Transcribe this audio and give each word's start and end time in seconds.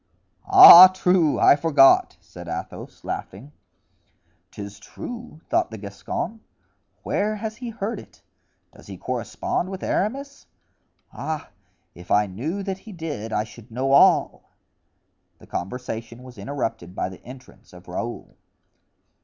"Ah, 0.49 0.87
true! 0.87 1.37
I 1.39 1.55
forgot," 1.55 2.17
said 2.21 2.47
Athos, 2.47 3.03
laughing. 3.03 3.51
"'Tis 4.49 4.79
true!" 4.79 5.41
thought 5.47 5.69
the 5.69 5.77
Gascon, 5.77 6.39
"where 7.03 7.35
has 7.35 7.57
he 7.57 7.69
heard 7.69 7.99
it? 7.99 8.23
Does 8.73 8.87
he 8.87 8.97
correspond 8.97 9.69
with 9.69 9.83
Aramis? 9.83 10.47
Ah! 11.13 11.51
if 11.93 12.09
I 12.09 12.25
knew 12.25 12.63
that 12.63 12.79
he 12.79 12.91
did 12.91 13.31
I 13.31 13.43
should 13.43 13.69
know 13.69 13.91
all." 13.91 14.49
The 15.37 15.45
conversation 15.45 16.23
was 16.23 16.39
interrupted 16.39 16.95
by 16.95 17.07
the 17.07 17.23
entrance 17.23 17.71
of 17.71 17.87
Raoul. 17.87 18.35